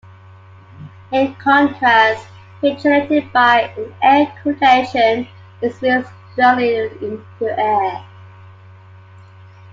In 1.11 1.35
contrast, 1.35 2.25
heat 2.59 2.79
generated 2.79 3.31
by 3.31 3.71
an 3.77 3.93
air-cooled 4.01 4.57
engine 4.63 5.27
is 5.61 5.79
released 5.79 6.09
directly 6.35 6.75
into 7.07 7.23
the 7.37 7.59
air. 7.59 8.03